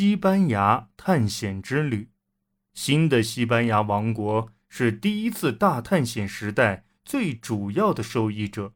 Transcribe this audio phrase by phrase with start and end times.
[0.00, 2.08] 西班牙探险之旅。
[2.72, 8.72] 新的西班牙王国是第一次大探险时代最主要的受益者。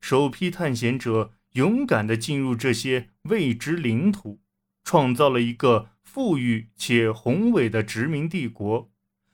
[0.00, 4.38] 首批探险者勇敢地进入这些未知领土，
[4.84, 8.88] 创造了一个富裕且宏伟的殖民帝国。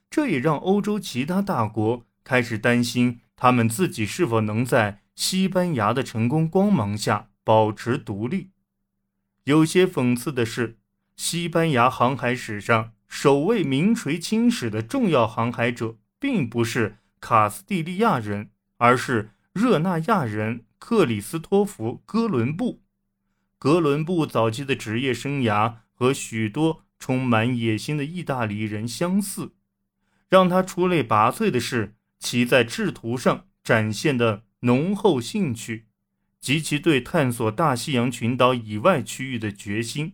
[0.08, 8.48] 这也让欧洲其他大国开始担心，他们自己是否能在西班牙的成功光芒下保持独立。
[9.44, 10.78] 有些讽刺的是，
[11.18, 18.48] 西班牙航海史上首位名垂青史的重要航海者，并不是卡斯蒂利亚人，
[18.78, 19.32] 而是。
[19.52, 22.80] 热那亚人克里斯托弗·哥伦布，
[23.58, 29.54] 哥伦布早期的职业生涯和许多充满野心的意大利人相似。
[30.28, 35.86] 让他出类拔萃的是其在制图上展现的浓厚兴趣
[36.40, 40.12] 及其对探索大西洋群岛以外区域的决心。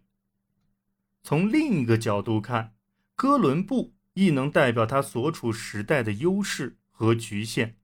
[1.26, 2.74] 从另一个角度看，
[3.16, 7.78] 哥伦布亦能代表他所处时代的优势和局限。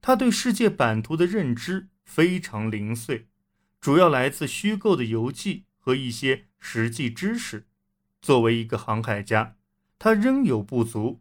[0.00, 3.26] 他对世界版图的认知非常零碎，
[3.80, 7.66] 主要来自虚构的游记和一些实际知识。
[8.22, 9.56] 作为一个航海家，
[9.98, 11.20] 他仍有不足。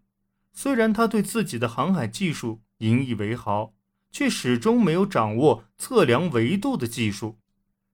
[0.52, 3.74] 虽然他对自己的航海技术引以为豪，
[4.12, 7.40] 却始终没有掌握测量维度的技术。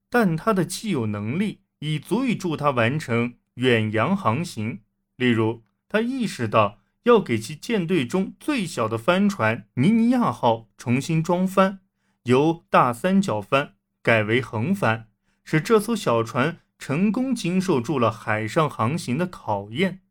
[0.10, 4.82] 但他的既有能力已足以助他完成远洋航行。
[5.16, 6.80] 例如，他意识到。
[7.04, 11.80] 要给其舰队中最小的帆船“尼尼亚号”重新装帆，
[12.24, 15.08] 由大三角帆改为横帆，
[15.46, 20.02] 使这艘小船成功经受住了海上航行的考验。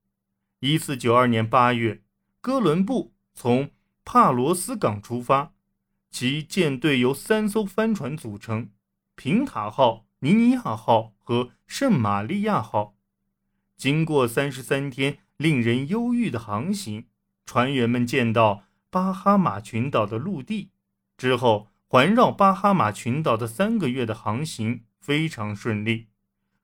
[0.60, 2.02] 一四九二年八月，
[2.40, 3.70] 哥伦布从
[4.02, 5.52] 帕罗斯港出发，
[6.10, 8.70] 其舰队由三艘帆船组成
[9.14, 12.96] ：“平塔号”、“尼尼亚号”和“圣玛利亚号”。
[13.78, 15.20] 经过三十三天。
[15.38, 17.06] 令人忧郁的航行，
[17.46, 20.70] 船员们见到巴哈马群岛的陆地
[21.16, 26.08] 之后，环绕巴哈马群岛的三个月的航行非常顺利。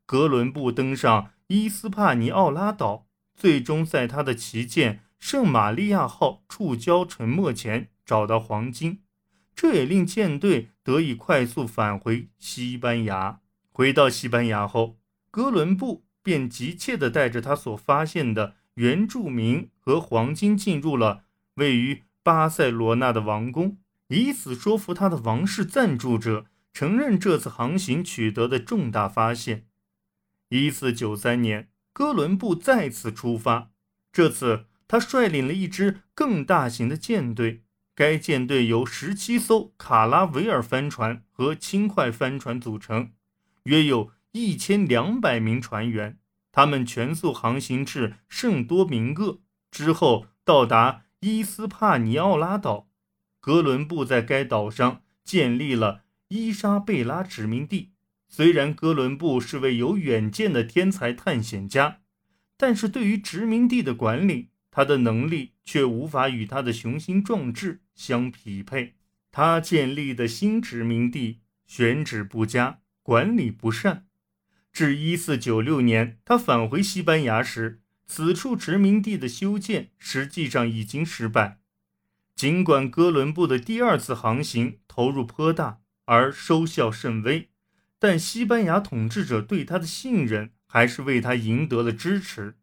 [0.04, 9.02] 哥伦布登上伊斯帕尼奥拉岛，最终在他的旗舰圣玛利亚号触礁沉没前找到黄金，
[9.54, 13.38] 这也令舰队得以快速返回西班牙。
[13.70, 14.98] 回到西班牙后，
[15.30, 18.56] 哥伦布便急切地带着他所发现的。
[18.74, 21.22] 原住民和黄金进入了
[21.54, 29.66] 位于巴塞罗那的王宫，以此说服他的王室赞助者承认这次航行取得的重大发现。
[30.48, 33.70] 一四九三年，哥伦布再次出发，
[34.12, 37.62] 这次他率领了一支更大型的舰队，
[37.94, 43.12] 该舰队由十七艘卡拉维尔帆船和轻快帆船组成，
[43.62, 46.18] 约有一千两百名船员。
[46.50, 49.40] 他们全速航行至圣多明各
[49.70, 52.88] 之后，到达伊斯帕尼奥拉岛。
[53.40, 57.92] 哥伦布在该岛上建立了伊莎贝拉殖民地。
[58.28, 62.00] 虽然哥伦布是位有远见的天才探险家，
[62.56, 68.94] 但是对于殖民地的管理，他的能力却无法与他的雄心壮志相匹配。
[69.30, 74.06] 他建立的新殖民地选址不佳，管理不善。
[74.74, 81.60] 至一四九六年，他返回西班牙时，此处殖民地的修建实际上已经失败。
[82.34, 87.50] 尽管哥伦布的第二次航行投入颇大而收效甚微，
[88.00, 92.56] 但西班牙统治者对他的信任还是为他赢得了支持。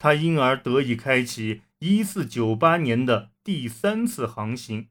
[0.00, 4.88] 他因而得以开启一四九八年的第三次航行。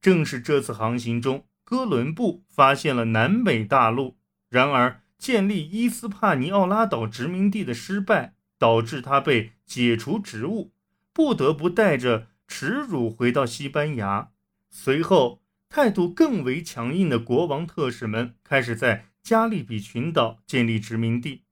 [0.00, 4.16] 正是这次航行中，哥伦布发现了南北大陆。
[4.48, 10.72] 然而，建立伊斯帕尼奥拉岛殖民地的失败，导致他被解除职务，
[11.12, 14.32] 不得不带着耻辱回到西班牙。
[14.68, 21.44] 随后，态度更为强硬的国王特使们开始在加利比群岛建立殖民地，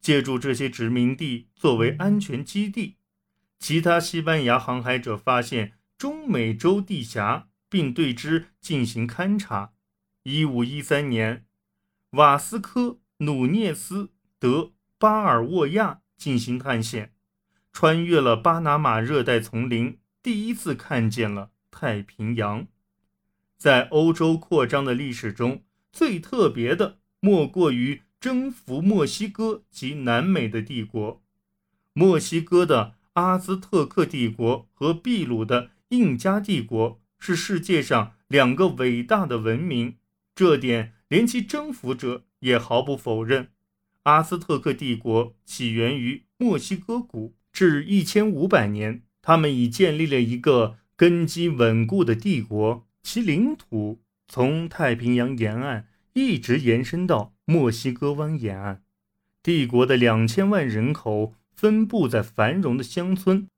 [0.00, 2.96] 借助这些殖民地作为安全基地。
[3.58, 9.72] 其他西班牙航海者发现中美洲地峡，并对之进行勘察。
[10.22, 11.44] 一五一三年，
[12.12, 12.96] 瓦斯科。
[13.22, 14.04] 努涅斯·
[14.38, 17.12] 德巴尔沃亚进行探险，
[17.70, 22.66] 穿越了巴拿马热带丛林，第一次看见了太平洋。
[23.58, 25.62] 在欧洲扩张的历史中，
[25.92, 31.22] 最特别的莫过于征服墨西哥及南美的帝国。
[31.92, 39.96] 墨西哥的阿兹特克帝国和秘鲁的印加帝国是世界上两个伟大的文明，
[40.34, 42.24] 这点连其征服者。
[42.40, 43.48] 也毫不否认，
[44.02, 58.82] 阿兹特克帝国起源于墨西哥谷，至一千五百年，他们已建立了一个根基稳固的帝国，其领土从太平洋沿岸一直延伸到墨西哥湾沿岸。
[59.42, 63.48] 帝国的两千万人口分布在繁荣的乡村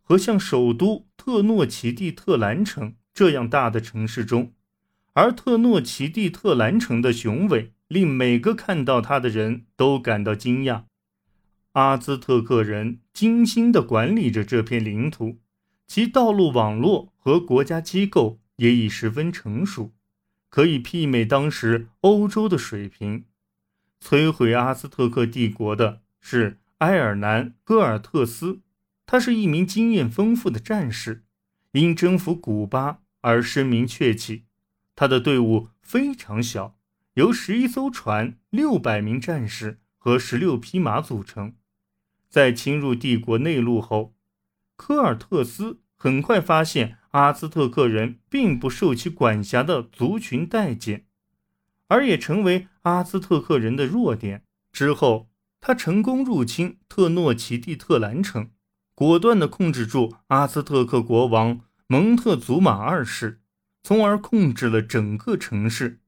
[0.00, 4.52] 和像首都特诺奇蒂特兰城这样大的城市中，
[5.12, 7.72] 而特诺奇蒂特兰城的雄伟。
[7.92, 10.84] 令每个看到他的人都感到惊讶。
[11.72, 15.38] 阿兹特克人精心地管理着这片领土，
[15.86, 19.92] 其道路网络和国家机构也已十分成熟，
[20.48, 23.26] 可以媲美当时欧洲的水平。
[24.02, 28.60] 摧毁阿兹特克帝国的是埃尔南·戈尔特斯，
[29.04, 31.24] 他是一名经验丰富的战士，
[31.72, 34.44] 因征服古巴而声名鹊起。
[34.96, 36.78] 他的队伍非常小。
[37.14, 41.54] 由十一艘船、六百名战士和十六匹马组成。
[42.30, 44.14] 在侵入帝国内陆后，
[44.76, 51.04] 科尔特斯很快发现阿兹特克人并不受其管辖的族群待见，
[51.88, 54.44] 而也成为阿兹特克人的弱点。
[54.72, 55.30] 之后，
[55.60, 58.50] 他成功入侵特诺奇蒂特兰城，
[58.94, 63.42] 果断地控制住阿兹特克国王蒙特祖马二世，
[63.82, 65.98] 从而控制了整个城市。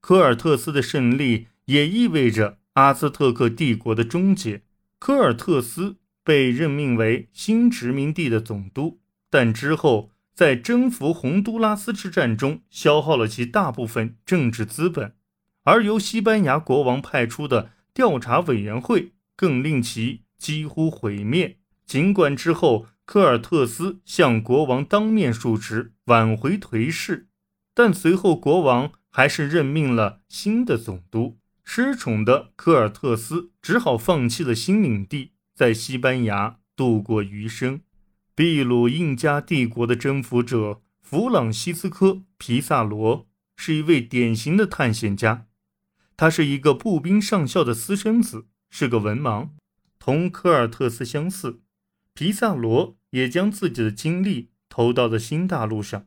[0.00, 4.62] 科尔特斯的胜利也意味着阿兹特克帝国的终结。
[4.98, 15.14] 科尔特斯被任命为新殖民地的总督，但之后在征服洪都拉斯之战中消耗了其大部分政治资本，
[15.64, 21.58] 而由西班牙国王派出的调查委员会更令其几乎毁灭。
[21.86, 27.28] 尽管之后科尔特斯向国王当面述职，挽回颓势，
[27.74, 28.92] 但随后国王。
[29.10, 31.38] 还是任命了新的总督。
[31.62, 37.82] 失宠的科尔特斯只好放弃了新领地，在西班牙度过余生。
[38.34, 42.06] 秘鲁印加帝国的征服者弗朗西斯科·
[42.38, 45.46] 皮萨罗是一位典型的探险家。
[46.16, 49.50] 他是一个步兵上校的私生子，是个文盲。
[49.98, 51.60] 同科尔特斯相似，
[52.14, 56.06] 皮萨罗也将自己的精力投到了新大陆上。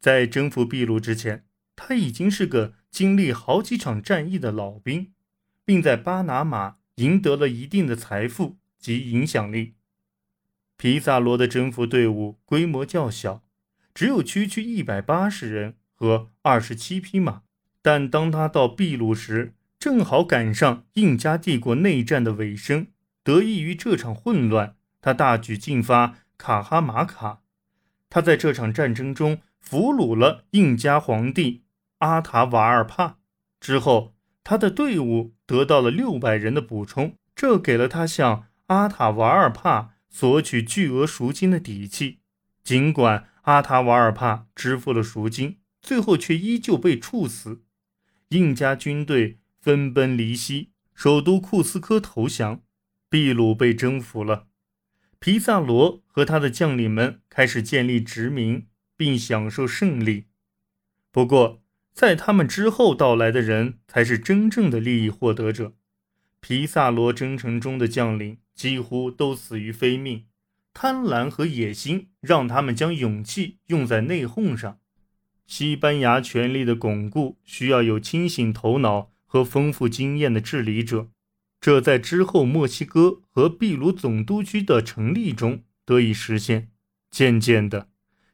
[0.00, 1.47] 在征服秘鲁之前。
[1.80, 5.12] 他已经是个经历好几场战役的老兵，
[5.64, 9.74] 并在巴拿马赢得了一定的财富及影响力。
[10.76, 13.44] 皮萨罗的征服队伍规模较小，
[13.94, 17.42] 只有区区一百八十人和二十七匹马。
[17.80, 22.88] 但当他到秘鲁时，正好赶上印加帝国内战的尾声。
[23.22, 27.42] 得益于这场混乱，他大举进发卡哈马卡。
[28.10, 31.62] 他在这场战争中俘虏了印加皇帝。
[31.98, 33.18] 阿塔瓦尔帕
[33.60, 34.14] 之后，
[34.44, 42.20] 他的队伍得到了六百人的补充，这给了他向阿塔瓦尔帕索取巨额赎金的底气。
[42.62, 47.62] 尽管阿塔瓦尔帕支付了赎金，最后却依旧被处死。
[48.28, 52.60] 印加军队分崩离析，首都库斯科投降，
[53.10, 54.46] 秘鲁被征服了。
[55.18, 60.26] 皮萨罗和他的将领们开始建立殖民，并享受胜利。
[61.10, 61.62] 不过，
[61.98, 65.72] 在他们之后到来的人才是真正的利益获得者。
[66.38, 70.26] 皮萨罗征程中的将领几乎都死于非命，
[70.72, 74.78] 贪婪和野心让他们将勇气用在内讧上。
[75.44, 81.08] 西班牙权力的巩固需要有清醒头脑和丰富经验的治理者，
[81.60, 86.70] 这在之后墨西哥和秘鲁总督区的成立中得以实现。
[87.10, 87.88] 渐渐的，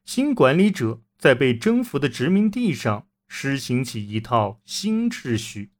[0.05, 3.07] 新管理者在被征服的殖民地上。
[3.37, 5.74] 施行起一套新秩序。